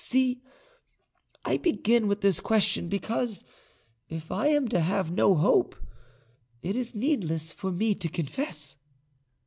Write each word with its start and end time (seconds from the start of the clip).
See, 0.03 0.41
I 1.45 1.57
begin 1.57 2.07
with 2.07 2.21
this 2.21 2.39
question, 2.39 2.89
because, 2.89 3.45
if 4.09 4.31
I 4.31 4.47
am 4.47 4.67
to 4.69 4.79
have 4.79 5.11
no 5.11 5.35
hope, 5.35 5.75
it 6.63 6.75
is 6.75 6.95
needless 6.95 7.53
for 7.53 7.71
me 7.71 7.93
to 7.93 8.09
confess." 8.09 8.77